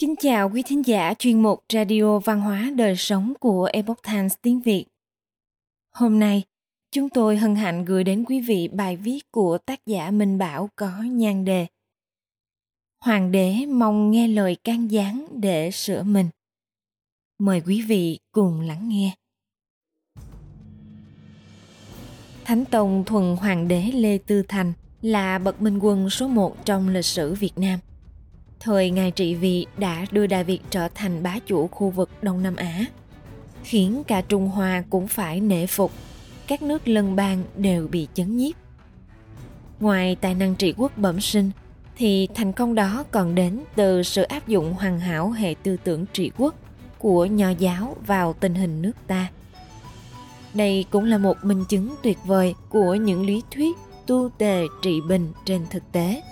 Kính 0.00 0.14
chào 0.16 0.50
quý 0.50 0.62
thính 0.66 0.86
giả 0.86 1.14
chuyên 1.18 1.42
mục 1.42 1.64
Radio 1.72 2.18
Văn 2.18 2.40
hóa 2.40 2.72
Đời 2.76 2.96
Sống 2.96 3.32
của 3.40 3.64
Epoch 3.72 4.02
Times 4.02 4.34
tiếng 4.42 4.60
Việt. 4.60 4.84
Hôm 5.94 6.18
nay, 6.18 6.42
chúng 6.90 7.08
tôi 7.08 7.36
hân 7.36 7.56
hạnh 7.56 7.84
gửi 7.84 8.04
đến 8.04 8.24
quý 8.24 8.40
vị 8.40 8.68
bài 8.68 8.96
viết 8.96 9.30
của 9.30 9.58
tác 9.58 9.86
giả 9.86 10.10
Minh 10.10 10.38
Bảo 10.38 10.70
có 10.76 10.90
nhan 11.02 11.44
đề 11.44 11.66
Hoàng 13.04 13.32
đế 13.32 13.66
mong 13.66 14.10
nghe 14.10 14.28
lời 14.28 14.56
can 14.64 14.90
gián 14.90 15.26
để 15.32 15.70
sửa 15.70 16.02
mình. 16.02 16.28
Mời 17.38 17.62
quý 17.66 17.82
vị 17.82 18.18
cùng 18.32 18.60
lắng 18.60 18.88
nghe. 18.88 19.14
Thánh 22.44 22.64
Tông 22.64 23.04
Thuần 23.04 23.36
Hoàng 23.36 23.68
đế 23.68 23.82
Lê 23.82 24.18
Tư 24.18 24.42
Thành 24.48 24.72
là 25.02 25.38
bậc 25.38 25.62
minh 25.62 25.78
quân 25.78 26.10
số 26.10 26.28
một 26.28 26.64
trong 26.64 26.88
lịch 26.88 27.04
sử 27.04 27.34
Việt 27.34 27.58
Nam. 27.58 27.80
Thời 28.60 28.90
ngài 28.90 29.10
trị 29.10 29.34
vì 29.34 29.66
đã 29.78 30.06
đưa 30.10 30.26
Đại 30.26 30.44
Việt 30.44 30.60
trở 30.70 30.88
thành 30.94 31.22
bá 31.22 31.38
chủ 31.46 31.66
khu 31.66 31.90
vực 31.90 32.10
Đông 32.22 32.42
Nam 32.42 32.56
Á, 32.56 32.84
khiến 33.62 34.02
cả 34.06 34.20
Trung 34.20 34.48
Hoa 34.48 34.84
cũng 34.90 35.08
phải 35.08 35.40
nể 35.40 35.66
phục, 35.66 35.92
các 36.46 36.62
nước 36.62 36.88
lân 36.88 37.16
bang 37.16 37.42
đều 37.56 37.88
bị 37.88 38.08
chấn 38.14 38.36
nhiếp. 38.36 38.54
Ngoài 39.80 40.16
tài 40.20 40.34
năng 40.34 40.54
trị 40.54 40.74
quốc 40.76 40.92
bẩm 40.96 41.20
sinh, 41.20 41.50
thì 41.96 42.28
thành 42.34 42.52
công 42.52 42.74
đó 42.74 43.04
còn 43.10 43.34
đến 43.34 43.60
từ 43.76 44.02
sự 44.02 44.22
áp 44.22 44.48
dụng 44.48 44.72
hoàn 44.72 45.00
hảo 45.00 45.30
hệ 45.30 45.54
tư 45.62 45.76
tưởng 45.84 46.04
trị 46.12 46.30
quốc 46.38 46.54
của 46.98 47.26
nho 47.26 47.48
giáo 47.48 47.96
vào 48.06 48.32
tình 48.32 48.54
hình 48.54 48.82
nước 48.82 48.92
ta. 49.06 49.30
Đây 50.54 50.84
cũng 50.90 51.04
là 51.04 51.18
một 51.18 51.36
minh 51.42 51.64
chứng 51.68 51.94
tuyệt 52.02 52.18
vời 52.24 52.54
của 52.68 52.94
những 52.94 53.26
lý 53.26 53.42
thuyết 53.50 53.76
tu 54.06 54.28
tề 54.38 54.66
trị 54.82 55.00
bình 55.08 55.32
trên 55.44 55.66
thực 55.70 55.92
tế 55.92 56.22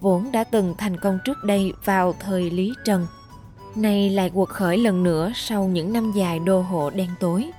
vốn 0.00 0.32
đã 0.32 0.44
từng 0.44 0.74
thành 0.78 1.00
công 1.00 1.18
trước 1.24 1.44
đây 1.44 1.72
vào 1.84 2.14
thời 2.20 2.50
Lý 2.50 2.74
Trần, 2.84 3.06
nay 3.74 4.10
lại 4.10 4.30
cuộc 4.34 4.48
khởi 4.48 4.78
lần 4.78 5.02
nữa 5.02 5.32
sau 5.34 5.64
những 5.64 5.92
năm 5.92 6.12
dài 6.12 6.38
đô 6.38 6.60
hộ 6.60 6.90
đen 6.90 7.08
tối. 7.20 7.50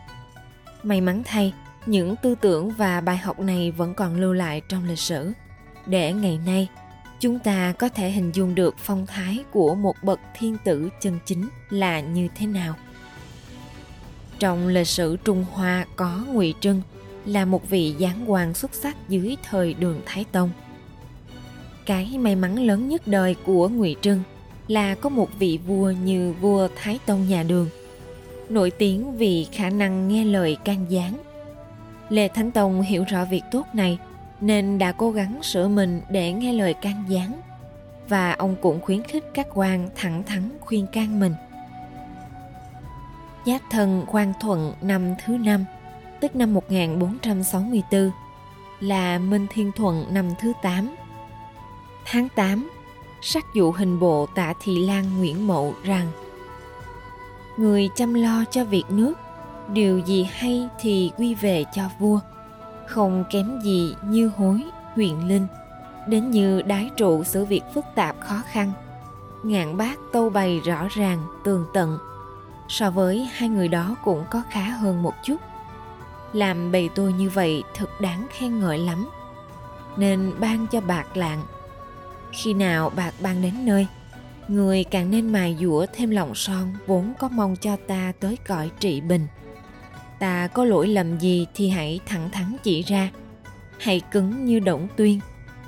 May 0.84 1.02
mắn 1.02 1.22
thay, 1.26 1.54
những 1.86 2.16
tư 2.16 2.36
tưởng 2.42 2.72
và 2.72 3.02
bài 3.02 3.18
học 3.18 3.40
này 3.40 3.72
vẫn 3.72 3.94
còn 3.94 4.16
lưu 4.16 4.34
lại 4.34 4.62
trong 4.70 4.88
lịch 4.88 5.00
sử, 5.00 5.32
để 5.86 6.14
ngày 6.14 6.40
nay 6.46 6.68
chúng 7.20 7.40
ta 7.40 7.74
có 7.80 7.90
thể 7.90 8.12
hình 8.12 8.32
dung 8.32 8.56
được 8.56 8.76
phong 8.78 9.06
thái 9.06 9.44
của 9.52 9.76
một 9.76 9.96
bậc 10.04 10.20
thiên 10.38 10.58
tử 10.66 10.90
chân 11.02 11.20
chính 11.26 11.50
là 11.70 12.00
như 12.00 12.28
thế 12.36 12.48
nào. 12.48 12.76
Trong 14.40 14.68
lịch 14.68 14.88
sử 14.88 15.18
Trung 15.18 15.46
Hoa 15.52 15.86
có 15.96 16.24
Ngụy 16.28 16.54
Trưng 16.60 16.82
là 17.26 17.46
một 17.46 17.70
vị 17.70 17.96
giáng 18.00 18.26
hoàng 18.26 18.54
xuất 18.54 18.74
sắc 18.74 19.10
dưới 19.10 19.36
thời 19.50 19.74
Đường 19.74 20.02
Thái 20.06 20.26
Tông– 20.32 20.50
cái 21.90 22.18
may 22.18 22.36
mắn 22.36 22.60
lớn 22.60 22.90
nhất 22.90 23.08
đời 23.08 23.36
của 23.46 23.70
ngụy 23.70 23.96
trưng 24.02 24.24
là 24.68 24.96
có 24.96 25.10
một 25.10 25.30
vị 25.40 25.60
vua 25.68 25.92
như 25.92 26.34
vua 26.42 26.68
thái 26.76 27.00
tông 27.06 27.28
nhà 27.28 27.44
đường 27.44 27.70
nổi 28.50 28.72
tiếng 28.72 29.18
vì 29.18 29.48
khả 29.52 29.70
năng 29.70 30.08
nghe 30.08 30.24
lời 30.24 30.58
can 30.66 30.86
gián. 30.90 31.14
Lê 32.10 32.28
thánh 32.28 32.52
tông 32.52 32.82
hiểu 32.82 33.04
rõ 33.10 33.26
việc 33.26 33.42
tốt 33.52 33.66
này 33.74 33.98
nên 34.42 34.78
đã 34.78 34.92
cố 34.92 35.12
gắng 35.12 35.44
sửa 35.44 35.68
mình 35.68 36.02
để 36.10 36.34
nghe 36.34 36.54
lời 36.54 36.74
can 36.74 37.04
gián 37.08 37.42
và 38.08 38.32
ông 38.32 38.56
cũng 38.62 38.82
khuyến 38.82 39.04
khích 39.04 39.24
các 39.34 39.48
quan 39.54 39.90
thẳng 39.96 40.24
thắn 40.24 40.50
khuyên 40.62 40.88
can 40.88 41.20
mình. 41.20 41.34
Giáp 43.46 43.62
thân 43.72 44.04
Quang 44.08 44.34
Thuận 44.42 44.74
năm 44.82 45.16
thứ 45.26 45.38
năm, 45.38 45.66
tức 46.20 46.36
năm 46.36 46.54
1464, 46.54 48.12
là 48.80 49.20
Minh 49.20 49.48
Thiên 49.50 49.72
Thuận 49.76 50.06
năm 50.14 50.30
thứ 50.40 50.54
8, 50.62 50.96
Tháng 52.12 52.30
8, 52.30 52.70
sắc 53.22 53.54
dụ 53.54 53.72
hình 53.72 54.00
bộ 54.00 54.26
tạ 54.36 54.54
Thị 54.60 54.86
Lan 54.86 55.18
Nguyễn 55.18 55.48
Mậu 55.48 55.74
rằng 55.84 56.08
Người 57.58 57.90
chăm 57.96 58.14
lo 58.14 58.44
cho 58.52 58.66
việc 58.66 58.84
nước, 58.90 59.14
điều 59.68 60.00
gì 60.00 60.24
hay 60.24 60.70
thì 60.80 61.12
quy 61.18 61.36
về 61.36 61.66
cho 61.76 61.82
vua, 62.00 62.20
không 62.88 63.24
kém 63.30 63.60
gì 63.64 63.96
như 64.04 64.32
hối, 64.38 64.64
huyền 64.96 65.28
linh, 65.28 65.48
đến 66.08 66.32
như 66.32 66.62
đái 66.62 66.90
trụ 66.98 67.24
xử 67.24 67.46
việc 67.46 67.64
phức 67.74 67.86
tạp 67.96 68.16
khó 68.20 68.42
khăn. 68.52 68.72
Ngạn 69.44 69.78
bác 69.78 69.96
tâu 70.12 70.30
bày 70.30 70.60
rõ 70.60 70.88
ràng, 70.90 71.24
tường 71.44 71.66
tận, 71.74 71.98
so 72.68 72.92
với 72.92 73.30
hai 73.34 73.50
người 73.50 73.68
đó 73.68 73.96
cũng 74.04 74.24
có 74.32 74.42
khá 74.50 74.64
hơn 74.64 75.04
một 75.04 75.14
chút. 75.24 75.38
Làm 76.34 76.72
bầy 76.72 76.90
tôi 76.96 77.14
như 77.14 77.30
vậy 77.30 77.64
thật 77.74 78.02
đáng 78.02 78.28
khen 78.30 78.60
ngợi 78.60 78.78
lắm, 78.78 79.10
nên 79.98 80.34
ban 80.40 80.68
cho 80.68 80.82
bạc 80.82 81.18
lạng 81.18 81.44
khi 82.32 82.54
nào 82.54 82.90
bạc 82.90 83.14
ban 83.22 83.42
đến 83.42 83.54
nơi, 83.66 83.88
người 84.48 84.84
càng 84.84 85.12
nên 85.12 85.32
mài 85.32 85.58
dũa 85.60 85.86
thêm 85.94 86.10
lòng 86.10 86.36
son 86.36 86.74
vốn 86.88 87.14
có 87.20 87.28
mong 87.28 87.56
cho 87.56 87.76
ta 87.88 88.14
tới 88.20 88.38
cõi 88.48 88.72
trị 88.80 89.02
bình. 89.02 89.28
Ta 90.20 90.48
có 90.48 90.66
lỗi 90.66 90.88
lầm 90.88 91.20
gì 91.20 91.48
thì 91.56 91.70
hãy 91.70 92.00
thẳng 92.06 92.30
thắn 92.32 92.56
chỉ 92.64 92.82
ra. 92.82 93.10
Hãy 93.80 94.02
cứng 94.12 94.46
như 94.46 94.60
động 94.60 94.88
tuyên, 94.96 95.20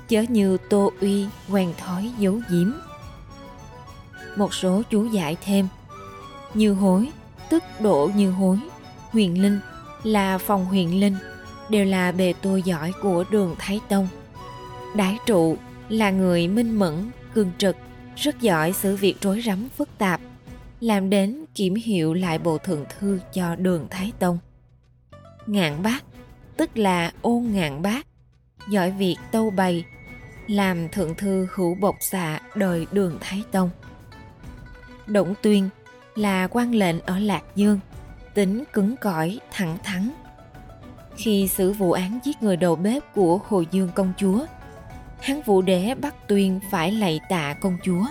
chớ 0.08 0.24
như 0.28 0.56
tô 0.70 0.92
uy 1.00 1.26
quen 1.50 1.72
thói 1.78 2.12
giấu 2.18 2.40
giếm. 2.48 2.72
Một 4.36 4.54
số 4.54 4.82
chú 4.90 5.04
giải 5.04 5.36
thêm, 5.44 5.68
như 6.54 6.72
hối, 6.72 7.10
tức 7.50 7.62
độ 7.80 8.10
như 8.16 8.30
hối, 8.30 8.58
huyền 9.10 9.42
linh 9.42 9.60
là 10.02 10.38
phòng 10.38 10.64
huyền 10.64 11.00
linh, 11.00 11.16
đều 11.68 11.84
là 11.84 12.12
bề 12.12 12.34
tôi 12.42 12.62
giỏi 12.62 12.92
của 13.02 13.24
đường 13.30 13.54
thái 13.58 13.80
tông. 13.88 14.08
Đái 14.96 15.18
trụ 15.26 15.56
là 15.88 16.10
người 16.10 16.48
minh 16.48 16.78
mẫn, 16.78 17.10
cương 17.34 17.50
trực, 17.58 17.76
rất 18.16 18.40
giỏi 18.40 18.72
xử 18.72 18.96
việc 18.96 19.20
rối 19.20 19.42
rắm 19.46 19.68
phức 19.76 19.88
tạp, 19.98 20.20
làm 20.80 21.10
đến 21.10 21.44
kiểm 21.54 21.74
hiệu 21.74 22.14
lại 22.14 22.38
bộ 22.38 22.58
thượng 22.58 22.84
thư 22.98 23.18
cho 23.32 23.56
đường 23.56 23.86
Thái 23.90 24.12
Tông. 24.18 24.38
Ngạn 25.46 25.82
bác, 25.82 26.04
tức 26.56 26.78
là 26.78 27.12
ôn 27.22 27.46
ngạn 27.52 27.82
bác, 27.82 28.06
giỏi 28.68 28.90
việc 28.90 29.16
tâu 29.32 29.50
bày, 29.50 29.84
làm 30.46 30.88
thượng 30.88 31.14
thư 31.14 31.46
hữu 31.54 31.74
bộc 31.74 31.96
xạ 32.00 32.40
đời 32.54 32.86
đường 32.92 33.18
Thái 33.20 33.42
Tông. 33.50 33.70
Đổng 35.06 35.34
Tuyên 35.42 35.68
là 36.14 36.48
quan 36.50 36.74
lệnh 36.74 37.00
ở 37.00 37.18
Lạc 37.18 37.42
Dương, 37.56 37.80
tính 38.34 38.64
cứng 38.72 38.96
cỏi, 38.96 39.38
thẳng 39.52 39.78
thắn. 39.82 40.10
Khi 41.16 41.48
xử 41.48 41.72
vụ 41.72 41.92
án 41.92 42.18
giết 42.24 42.42
người 42.42 42.56
đầu 42.56 42.76
bếp 42.76 43.14
của 43.14 43.40
Hồ 43.48 43.64
Dương 43.70 43.88
công 43.94 44.12
chúa 44.16 44.46
hắn 45.22 45.42
vũ 45.42 45.62
đế 45.62 45.94
bắt 45.94 46.14
Tuyên 46.26 46.60
phải 46.70 46.92
lạy 46.92 47.20
tạ 47.28 47.54
công 47.60 47.78
chúa. 47.84 48.04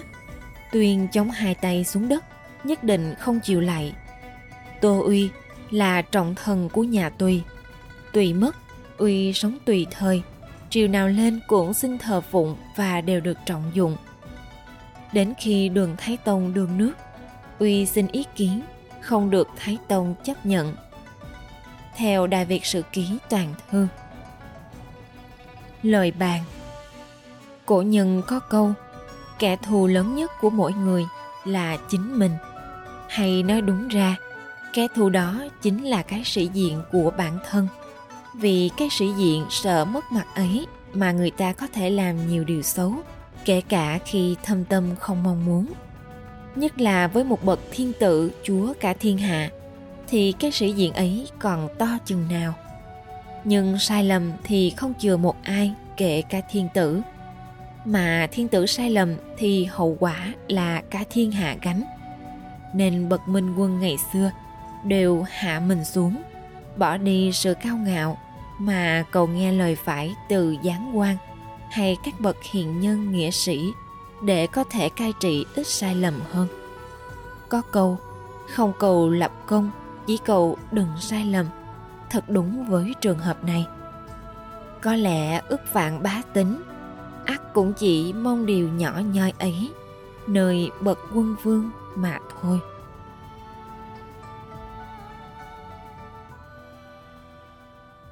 Tuyên 0.72 1.08
chống 1.12 1.32
hai 1.32 1.56
tay 1.56 1.84
xuống 1.84 2.08
đất, 2.10 2.26
nhất 2.64 2.84
định 2.84 3.16
không 3.20 3.40
chịu 3.40 3.62
lạy. 3.62 3.94
Tô 4.82 5.02
Uy 5.06 5.30
là 5.70 6.02
trọng 6.02 6.36
thần 6.36 6.70
của 6.70 6.84
nhà 6.84 7.10
Tùy. 7.10 7.44
Tùy 8.14 8.34
mất, 8.34 8.56
Uy 8.98 9.34
sống 9.34 9.58
tùy 9.66 9.88
thời, 9.92 10.22
triều 10.70 10.88
nào 10.88 11.08
lên 11.08 11.40
cũng 11.48 11.74
xin 11.74 11.98
thờ 11.98 12.22
phụng 12.22 12.56
và 12.76 13.02
đều 13.02 13.20
được 13.20 13.38
trọng 13.46 13.72
dụng. 13.74 13.98
Đến 15.14 15.34
khi 15.40 15.70
đường 15.70 15.96
Thái 15.98 16.18
Tông 16.18 16.54
đường 16.54 16.78
nước, 16.78 16.94
Uy 17.60 17.86
xin 17.86 18.08
ý 18.08 18.26
kiến, 18.36 18.62
không 19.02 19.30
được 19.30 19.48
Thái 19.58 19.78
Tông 19.88 20.16
chấp 20.24 20.46
nhận. 20.46 20.76
Theo 21.96 22.28
Đại 22.28 22.46
Việt 22.46 22.66
Sử 22.66 22.82
Ký 22.92 23.18
Toàn 23.30 23.54
Thư 23.72 23.88
Lời 25.84 26.12
bàn 26.12 26.44
cổ 27.66 27.82
nhân 27.82 28.22
có 28.28 28.40
câu, 28.40 28.74
kẻ 29.40 29.56
thù 29.56 29.88
lớn 29.88 30.16
nhất 30.16 30.32
của 30.42 30.50
mỗi 30.50 30.74
người 30.74 31.06
là 31.46 31.78
chính 31.90 32.20
mình. 32.20 32.32
Hay 33.08 33.44
nói 33.44 33.62
đúng 33.62 33.88
ra, 33.88 34.16
kẻ 34.74 34.88
thù 34.96 35.10
đó 35.10 35.44
chính 35.62 35.84
là 35.84 36.02
cái 36.02 36.22
sĩ 36.26 36.50
diện 36.54 36.82
của 36.92 37.12
bản 37.18 37.40
thân. 37.50 37.68
Vì 38.34 38.70
cái 38.78 38.88
sĩ 38.92 39.08
diện 39.18 39.46
sợ 39.50 39.86
mất 39.86 40.12
mặt 40.12 40.26
ấy 40.36 40.68
mà 40.94 41.12
người 41.12 41.32
ta 41.32 41.54
có 41.54 41.68
thể 41.74 41.90
làm 41.90 42.28
nhiều 42.28 42.44
điều 42.44 42.62
xấu, 42.62 42.94
kể 43.46 43.62
cả 43.62 44.00
khi 44.06 44.36
thâm 44.44 44.66
tâm 44.66 44.96
không 45.00 45.24
mong 45.24 45.46
muốn. 45.46 45.66
Nhất 46.56 46.82
là 46.82 47.08
với 47.08 47.24
một 47.24 47.44
bậc 47.44 47.60
thiên 47.72 47.94
tử, 48.00 48.32
chúa 48.44 48.74
cả 48.80 48.94
thiên 48.94 49.18
hạ, 49.18 49.50
thì 50.08 50.32
cái 50.32 50.52
sĩ 50.52 50.72
diện 50.72 50.94
ấy 50.94 51.28
còn 51.40 51.70
to 51.78 51.88
chừng 52.06 52.28
nào. 52.30 52.54
Nhưng 53.44 53.80
sai 53.80 54.04
lầm 54.04 54.32
thì 54.44 54.70
không 54.70 54.94
chừa 55.00 55.18
một 55.18 55.36
ai, 55.44 55.74
kể 55.98 56.22
cả 56.30 56.42
thiên 56.50 56.68
tử 56.74 57.02
mà 57.86 58.28
thiên 58.32 58.48
tử 58.48 58.66
sai 58.66 58.90
lầm 58.90 59.16
thì 59.38 59.66
hậu 59.66 59.98
quả 60.00 60.34
là 60.48 60.82
cả 60.90 61.04
thiên 61.10 61.32
hạ 61.32 61.56
gánh. 61.62 61.84
Nên 62.74 63.10
bậc 63.10 63.28
minh 63.28 63.56
quân 63.58 63.80
ngày 63.80 63.98
xưa 64.14 64.32
đều 64.84 65.26
hạ 65.30 65.60
mình 65.60 65.86
xuống, 65.86 66.22
bỏ 66.78 66.98
đi 66.98 67.32
sự 67.32 67.54
cao 67.64 67.78
ngạo 67.78 68.18
mà 68.60 69.04
cầu 69.12 69.28
nghe 69.28 69.52
lời 69.52 69.76
phải 69.76 70.16
từ 70.30 70.56
giáng 70.64 70.98
quan 70.98 71.18
hay 71.72 71.98
các 72.04 72.20
bậc 72.20 72.38
hiền 72.52 72.80
nhân 72.80 73.12
nghĩa 73.12 73.32
sĩ 73.32 73.74
để 74.24 74.48
có 74.48 74.64
thể 74.64 74.90
cai 74.90 75.14
trị 75.20 75.46
ít 75.56 75.68
sai 75.68 75.96
lầm 75.96 76.14
hơn. 76.32 76.48
Có 77.50 77.62
câu, 77.62 77.98
không 78.50 78.74
cầu 78.80 79.10
lập 79.10 79.32
công, 79.46 79.72
chỉ 80.08 80.20
cầu 80.26 80.58
đừng 80.72 80.88
sai 81.00 81.26
lầm. 81.26 81.46
Thật 82.10 82.30
đúng 82.30 82.66
với 82.66 82.94
trường 83.02 83.20
hợp 83.20 83.44
này. 83.44 83.66
Có 84.82 84.96
lẽ 84.96 85.42
ước 85.48 85.74
vạn 85.74 86.04
bá 86.04 86.22
tính 86.34 86.62
ắt 87.26 87.54
cũng 87.54 87.74
chỉ 87.74 88.14
mong 88.14 88.46
điều 88.46 88.70
nhỏ 88.70 89.02
nhoi 89.14 89.34
ấy, 89.40 89.70
nơi 90.28 90.70
bậc 90.82 91.00
quân 91.16 91.36
vương 91.44 91.72
mà 91.96 92.20
thôi. 92.42 92.60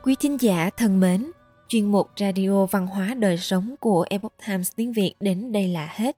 Quý 0.03 0.15
thính 0.19 0.37
giả 0.41 0.69
thân 0.77 0.99
mến, 0.99 1.31
chuyên 1.67 1.91
mục 1.91 2.09
radio 2.17 2.65
văn 2.65 2.87
hóa 2.87 3.13
đời 3.13 3.37
sống 3.37 3.75
của 3.79 4.05
epoch 4.09 4.33
times 4.47 4.71
tiếng 4.75 4.93
việt 4.93 5.13
đến 5.19 5.51
đây 5.51 5.67
là 5.67 5.87
hết. 5.91 6.17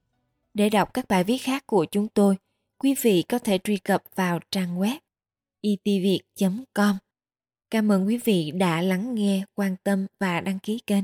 Để 0.54 0.70
đọc 0.70 0.94
các 0.94 1.06
bài 1.08 1.24
viết 1.24 1.38
khác 1.38 1.68
của 1.68 1.86
chúng 1.86 2.08
tôi, 2.08 2.36
quý 2.78 2.96
vị 3.02 3.24
có 3.30 3.40
thể 3.40 3.58
truy 3.64 3.78
cập 3.78 4.04
vào 4.16 4.40
trang 4.52 4.80
web 4.80 4.98
e 5.62 5.70
itviet 5.86 6.22
com. 6.74 6.98
Cảm 7.72 7.92
ơn 7.92 8.08
quý 8.08 8.18
vị 8.18 8.52
đã 8.52 8.82
lắng 8.82 9.16
nghe, 9.16 9.44
quan 9.56 9.76
tâm 9.84 10.06
và 10.20 10.42
đăng 10.42 10.60
ký 10.60 10.80
kênh 10.88 11.04